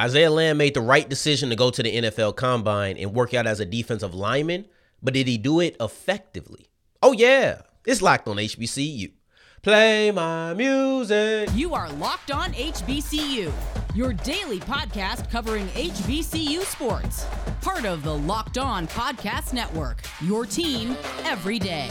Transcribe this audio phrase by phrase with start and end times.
[0.00, 3.46] Isaiah Land made the right decision to go to the NFL combine and work out
[3.46, 4.66] as a defensive lineman,
[5.02, 6.66] but did he do it effectively?
[7.02, 7.62] Oh, yeah.
[7.86, 9.12] It's locked on HBCU.
[9.60, 11.50] Play my music.
[11.54, 13.52] You are Locked On HBCU,
[13.94, 17.26] your daily podcast covering HBCU sports.
[17.60, 21.90] Part of the Locked On Podcast Network, your team every day.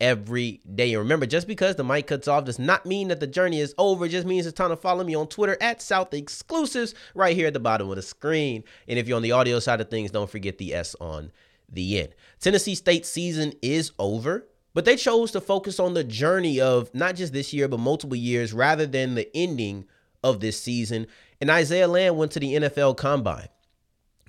[0.00, 0.92] every day.
[0.92, 3.74] And remember, just because the mic cuts off does not mean that the journey is
[3.78, 4.06] over.
[4.06, 7.48] It just means it's time to follow me on Twitter at South Exclusives right here
[7.48, 8.64] at the bottom of the screen.
[8.88, 11.32] And if you're on the audio side of things, don't forget the S on
[11.68, 12.14] the end.
[12.40, 14.46] Tennessee State season is over.
[14.72, 18.16] But they chose to focus on the journey of not just this year, but multiple
[18.16, 19.86] years rather than the ending
[20.22, 21.06] of this season.
[21.40, 23.48] And Isaiah Land went to the NFL combine,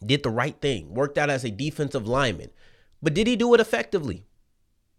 [0.03, 2.49] did the right thing, worked out as a defensive lineman.
[3.03, 4.25] But did he do it effectively?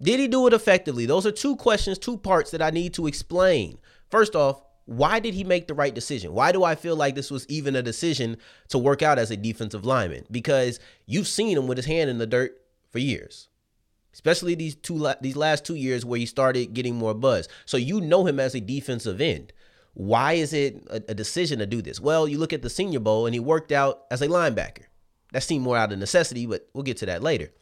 [0.03, 1.07] Did he do it effectively?
[1.07, 3.79] Those are two questions, two parts that I need to explain.
[4.11, 6.33] First off, why did he make the right decision?
[6.33, 8.37] Why do I feel like this was even a decision
[8.69, 10.27] to work out as a defensive lineman?
[10.31, 13.49] Because you've seen him with his hand in the dirt for years.
[14.13, 17.49] Especially these two these last 2 years where he started getting more buzz.
[17.65, 19.53] So you know him as a defensive end.
[19.95, 22.01] Why is it a, a decision to do this?
[22.01, 24.85] Well, you look at the Senior Bowl and he worked out as a linebacker.
[25.33, 27.53] That seemed more out of necessity, but we'll get to that later.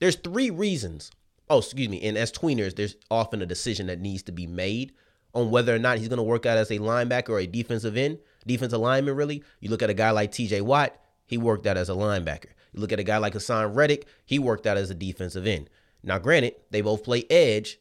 [0.00, 1.10] There's three reasons
[1.50, 4.92] oh, excuse me, and as tweeners, there's often a decision that needs to be made
[5.34, 7.96] on whether or not he's going to work out as a linebacker or a defensive
[7.96, 9.42] end, defensive lineman, really.
[9.60, 10.96] You look at a guy like TJ Watt,
[11.26, 12.50] he worked out as a linebacker.
[12.72, 15.70] You look at a guy like Haason Reddick, he worked out as a defensive end.
[16.02, 17.78] Now, granted, they both play edge,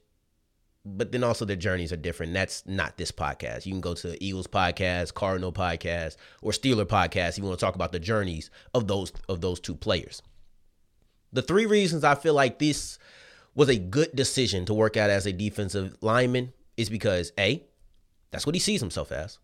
[0.86, 2.34] but then also their journeys are different.
[2.34, 3.66] That's not this podcast.
[3.66, 7.38] You can go to Eagles podcast, Cardinal podcast, or Steeler podcast.
[7.38, 10.22] You want to talk about the journeys of those of those two players.
[11.32, 13.00] The three reasons I feel like this
[13.56, 17.64] was a good decision to work out as a defensive lineman is because A,
[18.32, 19.38] that's what he sees himself as.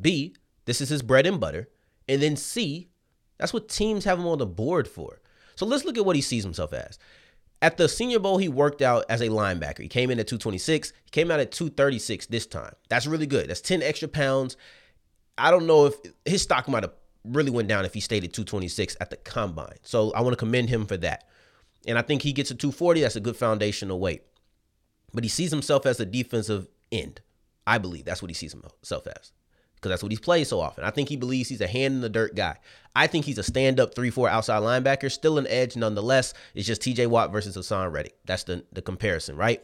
[0.00, 0.34] B,
[0.66, 1.68] this is his bread and butter.
[2.08, 2.90] And then C,
[3.38, 5.20] that's what teams have him on the board for.
[5.56, 6.98] So let's look at what he sees himself as.
[7.62, 9.78] At the Senior Bowl, he worked out as a linebacker.
[9.78, 10.92] He came in at 226.
[11.04, 12.74] He came out at 236 this time.
[12.90, 13.48] That's really good.
[13.48, 14.58] That's 10 extra pounds.
[15.38, 15.94] I don't know if
[16.26, 16.92] his stock might have
[17.24, 19.76] really went down if he stayed at 226 at the combine.
[19.82, 21.26] So I want to commend him for that.
[21.86, 23.00] And I think he gets a 240.
[23.00, 24.22] That's a good foundational weight.
[25.12, 27.20] But he sees himself as a defensive end.
[27.66, 29.32] I believe that's what he sees himself as
[29.84, 30.82] because that's what he's played so often.
[30.82, 32.56] I think he believes he's a hand in the dirt guy.
[32.96, 36.32] I think he's a stand up 3 4 outside linebacker, still an edge nonetheless.
[36.54, 38.16] It's just TJ Watt versus Haason Reddick.
[38.24, 39.62] That's the, the comparison, right?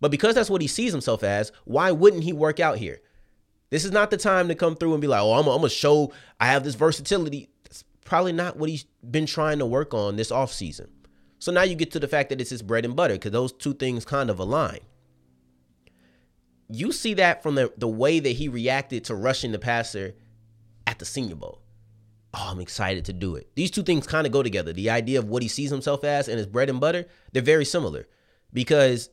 [0.00, 3.00] But because that's what he sees himself as, why wouldn't he work out here?
[3.70, 5.68] This is not the time to come through and be like, oh, I'm going to
[5.68, 7.49] show I have this versatility
[8.10, 10.88] probably not what he's been trying to work on this offseason.
[11.38, 13.52] So now you get to the fact that it's his bread and butter because those
[13.52, 14.80] two things kind of align.
[16.68, 20.16] You see that from the, the way that he reacted to rushing the passer
[20.88, 21.62] at the Senior Bowl.
[22.34, 23.48] Oh, I'm excited to do it.
[23.54, 24.72] These two things kind of go together.
[24.72, 27.64] The idea of what he sees himself as and his bread and butter, they're very
[27.64, 28.08] similar
[28.52, 29.08] because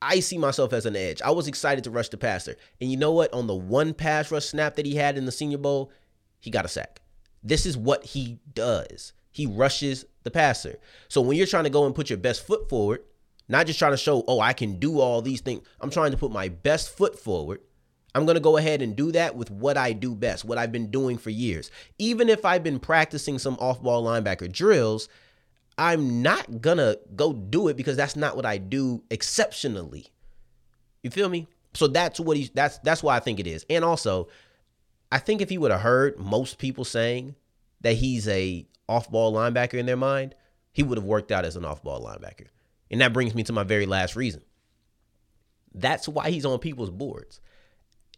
[0.00, 1.20] I see myself as an edge.
[1.20, 2.56] I was excited to rush the passer.
[2.80, 3.34] And you know what?
[3.34, 5.92] On the one pass rush snap that he had in the Senior Bowl,
[6.40, 7.02] he got a sack.
[7.46, 9.12] This is what he does.
[9.30, 10.78] He rushes the passer.
[11.08, 13.04] So when you're trying to go and put your best foot forward,
[13.48, 15.62] not just trying to show, oh, I can do all these things.
[15.80, 17.60] I'm trying to put my best foot forward.
[18.16, 20.72] I'm going to go ahead and do that with what I do best, what I've
[20.72, 21.70] been doing for years.
[21.98, 25.08] Even if I've been practicing some off ball linebacker drills,
[25.78, 30.08] I'm not going to go do it because that's not what I do exceptionally.
[31.02, 31.46] You feel me?
[31.74, 33.66] So that's what he's that's that's why I think it is.
[33.68, 34.28] And also,
[35.10, 37.36] I think if he would have heard most people saying
[37.80, 40.34] that he's a off-ball linebacker in their mind,
[40.72, 42.46] he would have worked out as an off-ball linebacker.
[42.90, 44.42] And that brings me to my very last reason.
[45.74, 47.40] That's why he's on people's boards.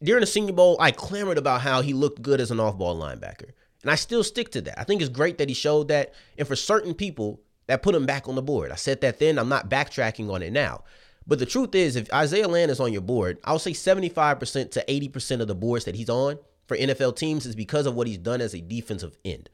[0.02, 3.50] During the Senior Bowl, I clamored about how he looked good as an off-ball linebacker.
[3.82, 4.78] And I still stick to that.
[4.78, 6.14] I think it's great that he showed that.
[6.36, 8.72] And for certain people, that put him back on the board.
[8.72, 9.38] I said that then.
[9.38, 10.84] I'm not backtracking on it now.
[11.26, 14.84] But the truth is, if Isaiah Land is on your board, I'll say 75% to
[14.88, 18.18] 80% of the boards that he's on for NFL teams is because of what he's
[18.18, 19.48] done as a defensive end.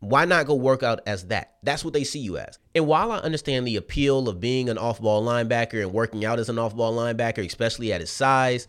[0.00, 1.54] Why not go work out as that?
[1.62, 2.58] That's what they see you as.
[2.74, 6.38] And while I understand the appeal of being an off ball linebacker and working out
[6.38, 8.68] as an off ball linebacker, especially at his size,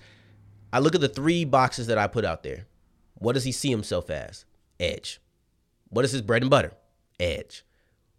[0.71, 2.67] I look at the three boxes that I put out there.
[3.15, 4.45] What does he see himself as?
[4.79, 5.19] Edge.
[5.89, 6.71] What is his bread and butter?
[7.19, 7.65] Edge.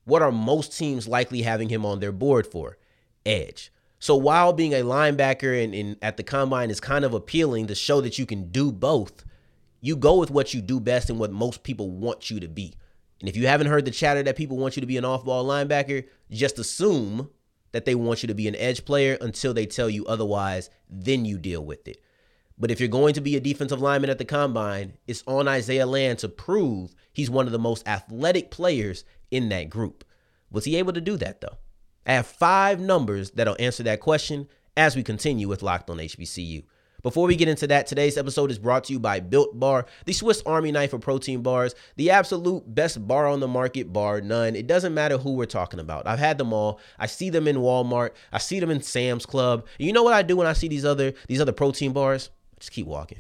[0.05, 2.77] What are most teams likely having him on their board for?
[3.25, 3.73] Edge.
[4.07, 7.75] So while being a linebacker and, and, at the combine is kind of appealing to
[7.75, 9.25] show that you can do both,
[9.81, 12.75] you go with what you do best and what most people want you to be.
[13.19, 15.45] And if you haven't heard the chatter that people want you to be an off-ball
[15.45, 17.31] linebacker, just assume
[17.73, 21.25] that they want you to be an edge player until they tell you otherwise, then
[21.25, 22.01] you deal with it.
[22.57, 25.85] But if you're going to be a defensive lineman at the combine, it's on Isaiah
[25.85, 29.03] Land to prove he's one of the most athletic players
[29.33, 30.05] in that group.
[30.49, 31.59] Was he able to do that though?
[32.07, 36.63] I have five numbers that'll answer that question as we continue with Locked on HBCU.
[37.03, 40.13] Before we get into that, today's episode is brought to you by Built Bar, the
[40.13, 44.57] Swiss Army knife of protein bars, the absolute best bar on the market, bar none.
[44.57, 46.07] It doesn't matter who we're talking about.
[46.07, 46.81] I've had them all.
[46.99, 48.11] I see them in Walmart.
[48.33, 49.67] I see them in Sam's Club.
[49.79, 52.31] And you know what I do when I see these other these other protein bars?
[52.55, 53.19] I just keep walking.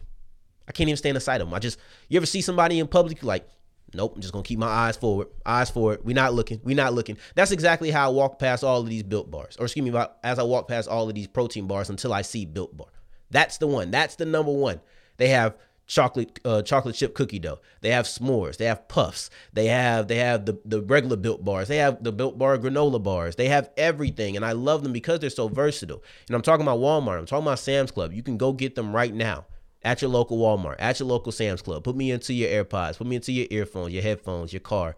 [0.68, 1.54] I can't even stand aside of them.
[1.54, 1.78] I just
[2.08, 3.48] you ever see somebody in public like
[3.94, 5.28] Nope, I'm just gonna keep my eyes forward.
[5.44, 6.00] Eyes forward.
[6.04, 6.60] We're not looking.
[6.64, 7.16] We're not looking.
[7.34, 9.56] That's exactly how I walk past all of these built bars.
[9.58, 12.44] Or excuse me, as I walk past all of these protein bars until I see
[12.44, 12.88] built bar.
[13.30, 13.90] That's the one.
[13.90, 14.80] That's the number one.
[15.16, 15.56] They have
[15.86, 17.60] chocolate uh, chocolate chip cookie dough.
[17.80, 18.56] They have s'mores.
[18.56, 19.30] They have puffs.
[19.52, 21.68] They have they have the the regular built bars.
[21.68, 23.36] They have the built bar granola bars.
[23.36, 26.02] They have everything, and I love them because they're so versatile.
[26.28, 27.18] And I'm talking about Walmart.
[27.18, 28.12] I'm talking about Sam's Club.
[28.12, 29.46] You can go get them right now
[29.86, 31.84] at your local Walmart, at your local Sam's Club.
[31.84, 34.96] Put me into your AirPods, put me into your earphones, your headphones, your car.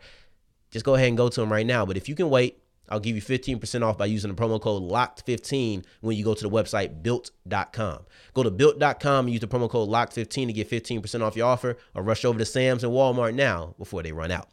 [0.70, 1.85] Just go ahead and go to them right now.
[1.85, 4.82] But if you can wait, I'll give you 15% off by using the promo code
[4.82, 8.06] LOCKED15 when you go to the website built.com.
[8.32, 11.76] Go to built.com and use the promo code LOCKED15 to get 15% off your offer
[11.94, 14.49] or rush over to Sam's and Walmart now before they run out.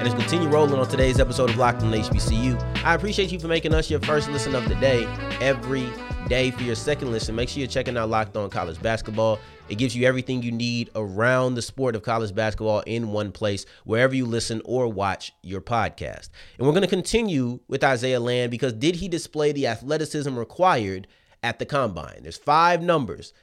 [0.00, 2.58] And let's continue rolling on today's episode of Locked on HBCU.
[2.86, 5.04] I appreciate you for making us your first listen of the day
[5.42, 5.92] every
[6.26, 6.50] day.
[6.52, 9.38] For your second listen, make sure you're checking out Locked on College Basketball.
[9.68, 13.66] It gives you everything you need around the sport of college basketball in one place,
[13.84, 16.30] wherever you listen or watch your podcast.
[16.56, 21.08] And we're going to continue with Isaiah Land because did he display the athleticism required
[21.42, 22.20] at the combine?
[22.22, 23.34] There's five numbers,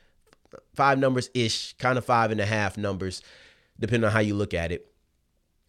[0.74, 3.22] five numbers ish, kind of five and a half numbers,
[3.80, 4.92] depending on how you look at it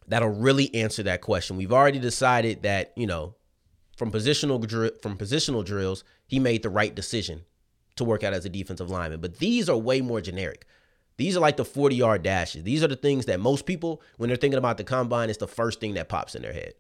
[0.09, 1.57] that'll really answer that question.
[1.57, 3.35] We've already decided that, you know,
[3.97, 4.61] from positional
[5.03, 7.45] from positional drills, he made the right decision
[7.97, 9.21] to work out as a defensive lineman.
[9.21, 10.67] But these are way more generic.
[11.17, 12.63] These are like the 40 yard dashes.
[12.63, 15.49] These are the things that most people, when they're thinking about the combine, it's the
[15.49, 16.75] first thing that pops in their head.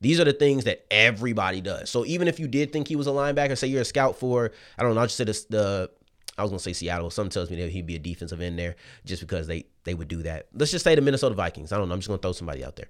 [0.00, 1.90] These are the things that everybody does.
[1.90, 4.52] So even if you did think he was a linebacker, say you're a scout for,
[4.78, 5.90] I don't know, I'll just said the
[6.36, 7.10] I was gonna say Seattle.
[7.10, 10.08] Something tells me that he'd be a defensive end there just because they they would
[10.08, 10.48] do that.
[10.52, 11.72] Let's just say the Minnesota Vikings.
[11.72, 11.94] I don't know.
[11.94, 12.88] I'm just gonna throw somebody out there.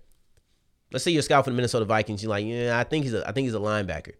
[0.92, 2.22] Let's say you're a scout for the Minnesota Vikings.
[2.22, 4.14] You're like, yeah, I think he's a I think he's a linebacker.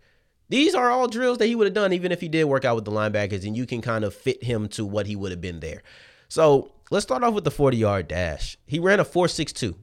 [0.49, 2.76] These are all drills that he would have done even if he did work out
[2.76, 5.41] with the linebackers, and you can kind of fit him to what he would have
[5.41, 5.82] been there.
[6.29, 8.59] So let's start off with the 40 yard dash.
[8.67, 9.75] He ran a 4.62.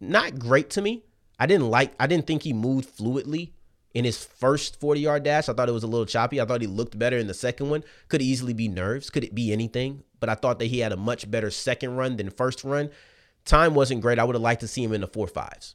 [0.00, 1.04] Not great to me.
[1.38, 1.94] I didn't like.
[1.98, 3.52] I didn't think he moved fluidly
[3.96, 5.48] in his first 40 yard dash.
[5.48, 6.38] I thought it was a little choppy.
[6.38, 7.82] I thought he looked better in the second one.
[8.08, 9.08] Could easily be nerves.
[9.08, 10.02] Could it be anything?
[10.20, 12.90] But I thought that he had a much better second run than first run.
[13.46, 14.18] Time wasn't great.
[14.18, 15.74] I would have liked to see him in the four fives.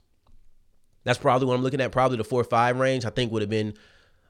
[1.04, 1.92] That's probably what I'm looking at.
[1.92, 3.06] Probably the four five range.
[3.06, 3.74] I think would have been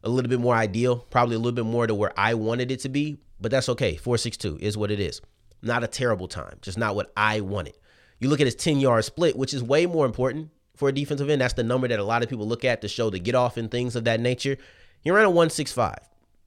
[0.06, 0.96] a little bit more ideal.
[0.96, 3.18] Probably a little bit more to where I wanted it to be.
[3.42, 3.98] But that's okay.
[3.98, 5.20] Four six two is what it is.
[5.62, 6.60] Not a terrible time.
[6.62, 7.78] Just not what I wanted.
[8.22, 10.52] You look at his 10 yard split, which is way more important
[10.82, 11.42] for a defensive end.
[11.42, 13.56] That's the number that a lot of people look at to show the get off
[13.56, 14.58] and things of that nature.
[15.02, 15.96] He ran a 165.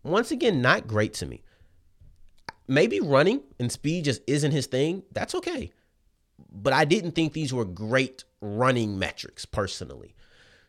[0.03, 1.45] Once again, not great to me.
[2.67, 5.05] Maybe running and speed just isn't his thing.
[5.13, 5.71] That's okay.
[6.51, 10.17] But I didn't think these were great running metrics personally.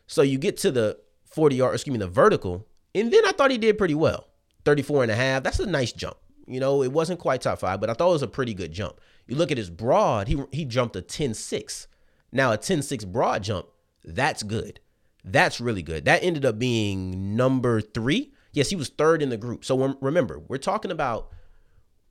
[0.06, 3.50] So you get to the 40 yard, excuse me, the vertical, and then I thought
[3.50, 4.28] he did pretty well.
[4.64, 5.42] 34 and a half.
[5.42, 6.18] That's a nice jump.
[6.46, 8.70] You know, it wasn't quite top five, but I thought it was a pretty good
[8.70, 9.00] jump.
[9.26, 11.88] You look at his broad, he he jumped a 10-6.
[12.36, 13.66] Now, a 10 6 broad jump,
[14.04, 14.80] that's good.
[15.24, 16.04] That's really good.
[16.04, 18.32] That ended up being number three.
[18.52, 19.64] Yes, he was third in the group.
[19.64, 21.30] So remember, we're talking about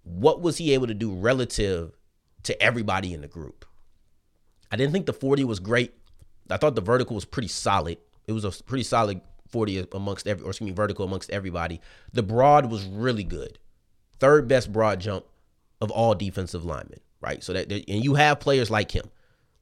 [0.04, 1.98] what was he able to do relative
[2.44, 3.66] to everybody in the group.
[4.72, 5.94] I didn't think the 40 was great.
[6.50, 7.98] I thought the vertical was pretty solid.
[8.28, 11.82] It was a pretty solid 40 amongst every, or excuse me, vertical amongst everybody.
[12.14, 13.58] The broad was really good.
[14.20, 15.26] Third best broad jump
[15.82, 17.44] of all defensive linemen, right?
[17.44, 19.10] So that, and you have players like him.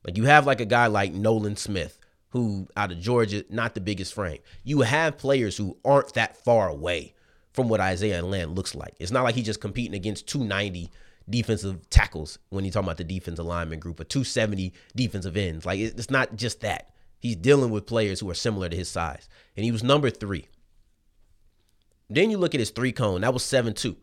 [0.05, 3.81] Like you have like a guy like Nolan Smith who out of Georgia, not the
[3.81, 4.39] biggest frame.
[4.63, 7.13] You have players who aren't that far away
[7.53, 8.95] from what Isaiah Land looks like.
[8.99, 10.89] It's not like he's just competing against 290
[11.29, 15.65] defensive tackles when you're talking about the defensive lineman group or 270 defensive ends.
[15.65, 16.89] Like it's not just that.
[17.19, 19.29] He's dealing with players who are similar to his size.
[19.55, 20.47] And he was number three.
[22.09, 23.21] Then you look at his three cone.
[23.21, 23.95] That was 7 2.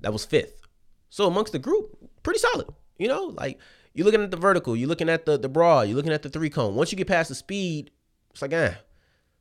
[0.00, 0.60] That was fifth.
[1.10, 2.66] So amongst the group, pretty solid.
[2.98, 3.58] You know, like
[3.94, 6.28] you're looking at the vertical, you're looking at the the broad, you're looking at the
[6.28, 6.74] three cone.
[6.74, 7.90] Once you get past the speed,
[8.30, 8.74] it's like, eh.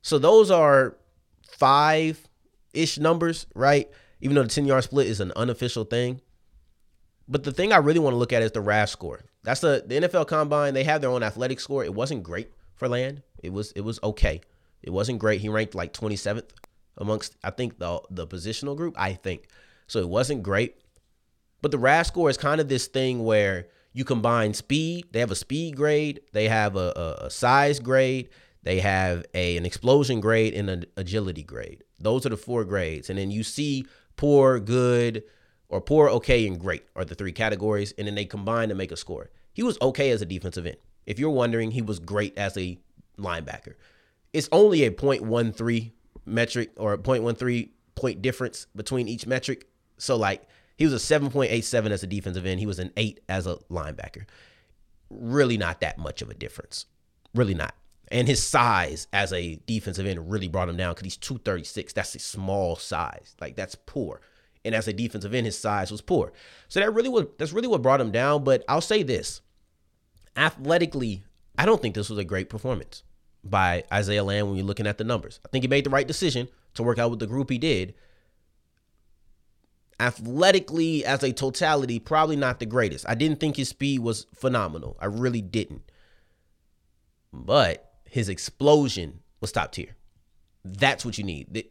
[0.01, 0.97] So those are
[1.47, 2.27] five
[2.73, 3.89] ish numbers, right?
[4.21, 6.21] Even though the 10 yard split is an unofficial thing.
[7.27, 9.25] But the thing I really want to look at is the RAS score.
[9.43, 10.73] That's the, the NFL combine.
[10.73, 11.83] They have their own athletic score.
[11.83, 13.21] It wasn't great for Land.
[13.43, 14.41] It was it was okay.
[14.81, 15.41] It wasn't great.
[15.41, 16.49] He ranked like 27th
[16.97, 18.95] amongst I think the the positional group.
[18.97, 19.47] I think
[19.87, 19.99] so.
[19.99, 20.77] It wasn't great.
[21.61, 25.07] But the RAS score is kind of this thing where you combine speed.
[25.11, 26.21] They have a speed grade.
[26.31, 28.29] They have a, a, a size grade.
[28.61, 31.83] They have a an explosion grade and an agility grade.
[31.99, 33.09] Those are the four grades.
[33.09, 35.23] And then you see poor, good,
[35.67, 37.91] or poor, okay, and great are the three categories.
[37.97, 39.31] And then they combine to make a score.
[39.51, 40.77] He was okay as a defensive end.
[41.07, 42.77] If you're wondering, he was great as a
[43.17, 43.73] linebacker.
[44.31, 45.91] It's only a 0.13
[46.23, 49.65] metric or a 0.13 point difference between each metric.
[49.97, 52.59] So like he was a 7.87 as a defensive end.
[52.59, 54.25] He was an 8 as a linebacker.
[55.09, 56.85] Really not that much of a difference.
[57.33, 57.73] Really not.
[58.09, 61.93] And his size as a defensive end really brought him down because he's 236.
[61.93, 63.35] That's a small size.
[63.41, 64.21] Like that's poor.
[64.63, 66.31] And as a defensive end, his size was poor.
[66.67, 68.43] So that really was that's really what brought him down.
[68.43, 69.41] But I'll say this.
[70.35, 71.23] Athletically,
[71.57, 73.03] I don't think this was a great performance
[73.43, 75.39] by Isaiah Land when you're looking at the numbers.
[75.45, 77.95] I think he made the right decision to work out with the group he did.
[79.99, 83.05] Athletically, as a totality, probably not the greatest.
[83.09, 84.95] I didn't think his speed was phenomenal.
[84.99, 85.91] I really didn't.
[87.33, 89.95] But his explosion was top tier.
[90.63, 91.47] That's what you need.
[91.51, 91.69] The,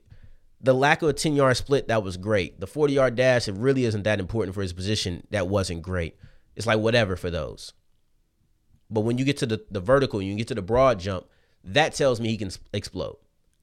[0.60, 2.58] the lack of a 10 yard split, that was great.
[2.58, 5.26] The 40 yard dash, it really isn't that important for his position.
[5.30, 6.16] That wasn't great.
[6.56, 7.74] It's like whatever for those.
[8.90, 11.26] But when you get to the, the vertical, you get to the broad jump,
[11.64, 13.16] that tells me he can explode.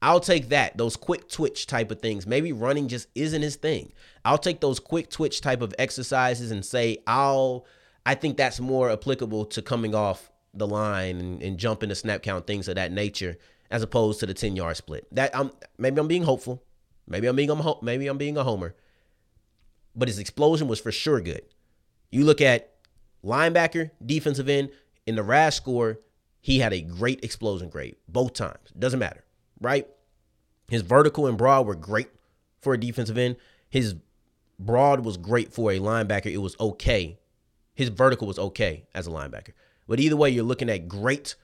[0.04, 2.26] I'll take that, those quick twitch type of things.
[2.26, 3.94] Maybe running just isn't his thing.
[4.22, 7.64] I'll take those quick twitch type of exercises and say, I'll,
[8.04, 12.22] I think that's more applicable to coming off the line and, and jumping the snap
[12.22, 13.38] count, things of that nature,
[13.70, 15.06] as opposed to the 10 yard split.
[15.14, 16.62] That I'm maybe I'm being hopeful.
[17.08, 18.74] Maybe I'm being a maybe I'm being a homer.
[19.96, 21.46] But his explosion was for sure good.
[22.10, 22.74] You look at
[23.24, 24.68] linebacker, defensive end,
[25.06, 26.00] in the RAS score,
[26.42, 28.70] he had a great explosion grade both times.
[28.78, 29.24] Doesn't matter,
[29.62, 29.88] right?
[30.68, 32.08] His vertical and broad were great
[32.60, 33.36] for a defensive end.
[33.68, 33.94] His
[34.58, 36.32] broad was great for a linebacker.
[36.32, 37.18] It was okay.
[37.74, 39.52] His vertical was okay as a linebacker.
[39.86, 41.34] But either way, you're looking at great,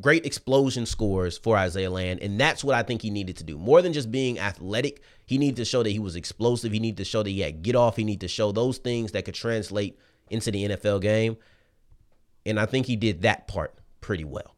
[0.00, 2.20] great explosion scores for Isaiah Land.
[2.20, 3.56] And that's what I think he needed to do.
[3.56, 6.72] More than just being athletic, he needed to show that he was explosive.
[6.72, 7.96] He needed to show that he had get off.
[7.96, 11.36] He needed to show those things that could translate into the NFL game.
[12.44, 14.56] And I think he did that part pretty well.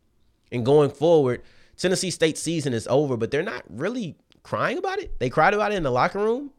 [0.51, 1.43] And going forward,
[1.77, 5.19] Tennessee State season is over, but they're not really crying about it.
[5.19, 6.51] They cried about it in the locker room.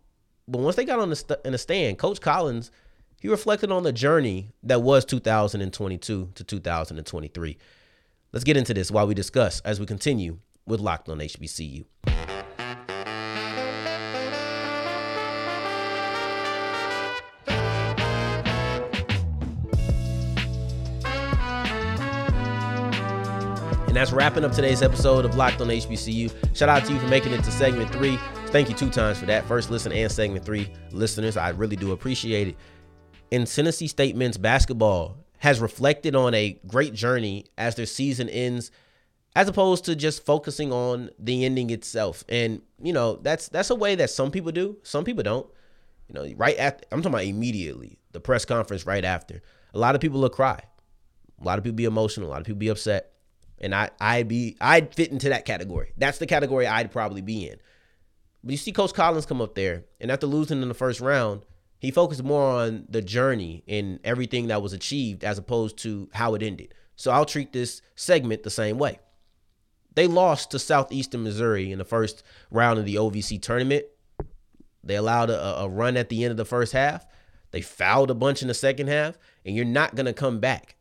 [0.48, 2.72] But once they got on the st- in the stand, Coach Collins–
[3.25, 7.57] he reflected on the journey that was 2022 to 2023.
[8.31, 11.86] Let's get into this while we discuss as we continue with Locked on HBCU.
[24.05, 26.31] That's wrapping up today's episode of Locked on HBCU.
[26.55, 28.19] Shout out to you for making it to segment three.
[28.50, 29.43] Thank you two times for that.
[29.47, 31.38] First listen and segment three listeners.
[31.38, 32.57] I really do appreciate it
[33.31, 38.69] in Tennessee State men's basketball has reflected on a great journey as their season ends
[39.35, 42.24] as opposed to just focusing on the ending itself.
[42.29, 45.47] And you know, that's that's a way that some people do, some people don't.
[46.09, 49.41] You know, right after I'm talking about immediately, the press conference right after.
[49.74, 50.62] A lot of people will cry.
[51.41, 53.14] A lot of people be emotional, a lot of people be upset.
[53.59, 55.93] And I I'd be I'd fit into that category.
[55.97, 57.57] That's the category I'd probably be in.
[58.43, 61.41] But you see Coach Collins come up there, and after losing in the first round,
[61.79, 66.35] he focused more on the journey and everything that was achieved as opposed to how
[66.35, 66.74] it ended.
[66.95, 69.00] So I'll treat this segment the same way.
[69.95, 73.85] They lost to Southeastern Missouri in the first round of the OVC tournament.
[74.83, 77.05] They allowed a, a run at the end of the first half.
[77.51, 80.75] They fouled a bunch in the second half, and you're not going to come back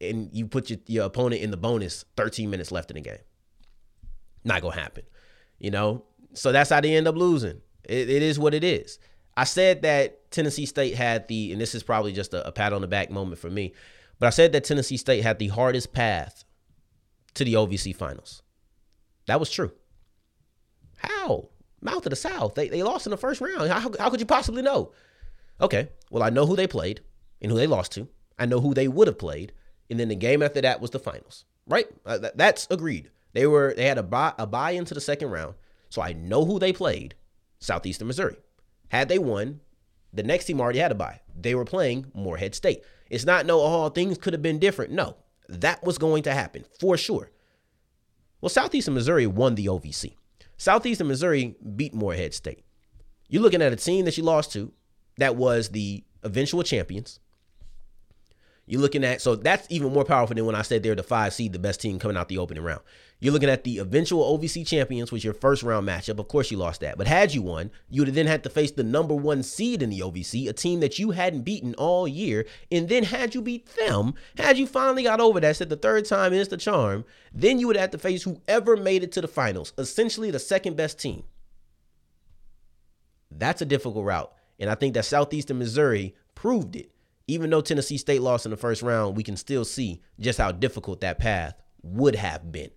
[0.00, 3.18] and you put your, your opponent in the bonus 13 minutes left in the game.
[4.44, 5.04] Not to happen,
[5.58, 6.04] you know?
[6.34, 7.60] So that's how they end up losing.
[7.84, 8.98] It, it is what it is.
[9.36, 12.72] I said that Tennessee State had the, and this is probably just a, a pat
[12.72, 13.72] on the back moment for me,
[14.18, 16.44] but I said that Tennessee State had the hardest path
[17.34, 18.42] to the OVC finals.
[19.26, 19.72] That was true.
[20.96, 21.50] How?
[21.80, 22.54] Mouth of the South.
[22.54, 23.70] They, they lost in the first round.
[23.70, 24.92] How, how could you possibly know?
[25.60, 27.00] Okay, well, I know who they played
[27.40, 28.08] and who they lost to.
[28.38, 29.52] I know who they would have played.
[29.90, 31.86] And then the game after that was the finals, right?
[32.04, 33.10] Uh, that, that's agreed.
[33.32, 35.54] They were they had a buy, a buy into the second round.
[35.88, 37.14] So I know who they played,
[37.58, 38.36] Southeastern Missouri.
[38.88, 39.60] Had they won,
[40.12, 41.20] the next team already had a buy.
[41.34, 42.82] They were playing Morehead State.
[43.10, 44.92] It's not no, oh, things could have been different.
[44.92, 45.16] No,
[45.48, 47.30] that was going to happen for sure.
[48.40, 50.14] Well, Southeastern Missouri won the OVC.
[50.56, 52.64] Southeastern Missouri beat Morehead State.
[53.28, 54.72] You're looking at a team that you lost to
[55.18, 57.20] that was the eventual champions.
[58.68, 61.32] You're looking at, so that's even more powerful than when I said they're the five
[61.32, 62.82] seed, the best team coming out the opening round.
[63.18, 66.18] You're looking at the eventual OVC champions, which your first round matchup.
[66.18, 66.98] Of course, you lost that.
[66.98, 69.82] But had you won, you would have then had to face the number one seed
[69.82, 72.44] in the OVC, a team that you hadn't beaten all year.
[72.70, 76.04] And then had you beat them, had you finally got over that, said the third
[76.04, 79.28] time is the charm, then you would have to face whoever made it to the
[79.28, 81.24] finals, essentially the second best team.
[83.30, 84.32] That's a difficult route.
[84.60, 86.90] And I think that Southeastern Missouri proved it
[87.28, 90.50] even though Tennessee State lost in the first round, we can still see just how
[90.50, 92.70] difficult that path would have been.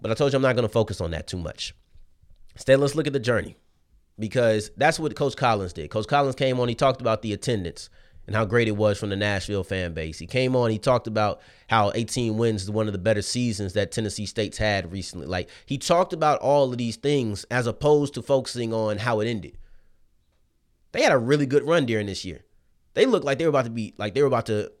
[0.00, 1.74] But I told you I'm not going to focus on that too much.
[2.54, 3.56] Instead, let's look at the journey
[4.18, 5.90] because that's what Coach Collins did.
[5.90, 7.88] Coach Collins came on, he talked about the attendance
[8.26, 10.18] and how great it was from the Nashville fan base.
[10.18, 13.72] He came on, he talked about how 18 wins is one of the better seasons
[13.74, 15.26] that Tennessee State's had recently.
[15.26, 19.28] Like he talked about all of these things as opposed to focusing on how it
[19.28, 19.56] ended.
[20.92, 22.44] They had a really good run during this year.
[22.94, 24.72] They looked like they were about to be like they were about to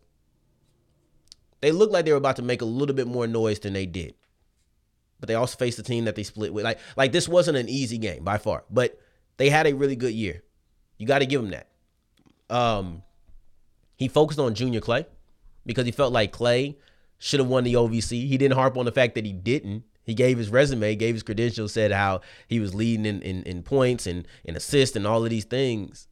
[1.60, 3.86] they looked like they were about to make a little bit more noise than they
[3.86, 4.14] did.
[5.20, 6.64] But they also faced a team that they split with.
[6.64, 8.98] Like like this wasn't an easy game by far, but
[9.36, 10.42] they had a really good year.
[10.98, 11.68] You got to give them that.
[12.54, 13.02] Um
[13.96, 15.06] he focused on Junior Clay
[15.66, 16.78] because he felt like Clay
[17.18, 18.26] should have won the OVC.
[18.26, 19.84] He didn't harp on the fact that he didn't.
[20.04, 23.62] He gave his resume, gave his credentials, said how he was leading in, in, in
[23.62, 26.08] points and, and assists and all of these things.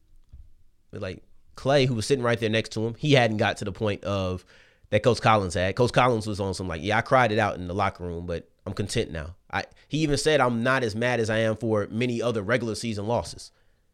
[0.91, 1.23] But like
[1.59, 4.05] Clay, who was sitting right there next to him, he hadn't got to the point
[4.05, 4.45] of
[4.91, 5.75] that Coach Collins had.
[5.75, 8.25] Coach Collins was on some like, yeah, I cried it out in the locker room,
[8.25, 9.35] but I'm content now.
[9.51, 12.75] I he even said I'm not as mad as I am for many other regular
[12.75, 13.51] season losses.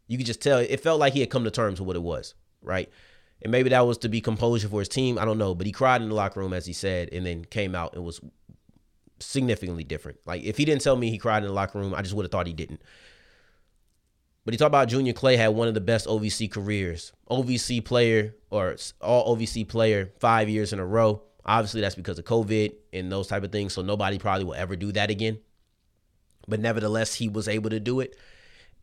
[0.08, 2.04] You could just tell it felt like he had come to terms with what it
[2.04, 2.88] was, right?
[3.42, 5.18] And maybe that was to be composure for his team.
[5.18, 7.46] I don't know, but he cried in the locker room as he said, and then
[7.46, 8.22] came out and was
[9.20, 10.20] significantly different.
[10.26, 12.26] Like if he didn't tell me he cried in the locker room, I just would
[12.26, 12.82] have thought he didn't.
[14.46, 17.12] But he talked about Junior Clay had one of the best OVC careers.
[17.30, 21.24] OVC player or all OVC player five years in a row.
[21.44, 23.74] Obviously, that's because of COVID and those type of things.
[23.74, 25.40] So nobody probably will ever do that again.
[26.48, 28.16] But nevertheless, he was able to do it.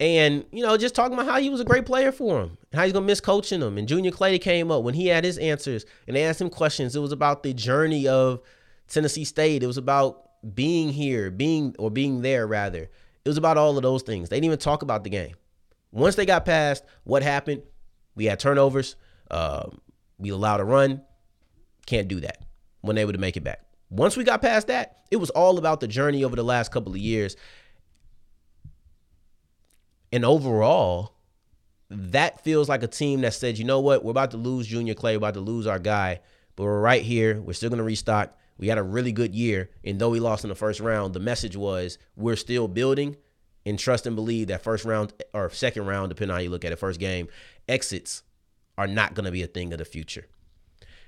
[0.00, 2.78] And, you know, just talking about how he was a great player for him, and
[2.78, 3.78] how he's going to miss coaching him.
[3.78, 6.96] And Junior Clay came up when he had his answers and they asked him questions.
[6.96, 8.40] It was about the journey of
[8.88, 9.62] Tennessee State.
[9.62, 12.90] It was about being here, being, or being there rather.
[13.24, 14.28] It was about all of those things.
[14.28, 15.36] They didn't even talk about the game.
[15.92, 17.62] Once they got past what happened,
[18.14, 18.96] we had turnovers.
[19.30, 19.68] Uh,
[20.18, 21.02] we allowed a run.
[21.86, 22.44] Can't do that
[22.80, 23.60] when they to make it back.
[23.90, 26.92] Once we got past that, it was all about the journey over the last couple
[26.92, 27.36] of years.
[30.10, 31.14] And overall,
[31.90, 34.94] that feels like a team that said, you know what, we're about to lose Junior
[34.94, 36.20] Clay, we're about to lose our guy,
[36.56, 37.40] but we're right here.
[37.40, 38.36] We're still going to restock.
[38.58, 39.70] We had a really good year.
[39.84, 43.16] And though we lost in the first round, the message was we're still building
[43.64, 46.64] and trust and believe that first round or second round, depending on how you look
[46.64, 47.28] at it, first game,
[47.68, 48.22] exits
[48.78, 50.26] are not going to be a thing of the future.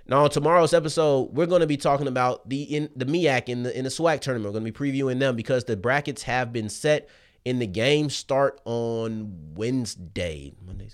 [0.07, 3.63] Now, on tomorrow's episode, we're going to be talking about the in the MEAC in
[3.63, 4.53] the in the SWAC tournament.
[4.53, 7.09] We're going to be previewing them because the brackets have been set,
[7.47, 10.53] and the games start on Wednesday.
[10.65, 10.91] Monday,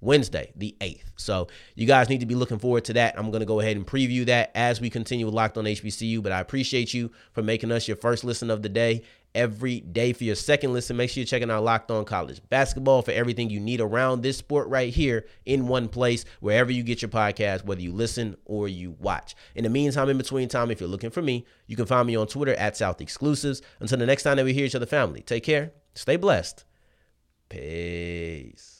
[0.00, 1.10] Wednesday, the 8th.
[1.16, 3.18] So you guys need to be looking forward to that.
[3.18, 6.22] I'm going to go ahead and preview that as we continue with Locked on HBCU.
[6.22, 9.02] But I appreciate you for making us your first listen of the day
[9.34, 10.12] every day.
[10.12, 13.50] For your second listen, make sure you're checking out Locked On College Basketball for everything
[13.50, 17.64] you need around this sport right here in one place, wherever you get your podcast,
[17.64, 19.34] whether you listen or you watch.
[19.54, 22.16] In the meantime, in between time, if you're looking for me, you can find me
[22.16, 23.62] on Twitter at South Exclusives.
[23.80, 26.64] Until the next time that we hear each other, family, take care, stay blessed.
[27.48, 28.77] Peace.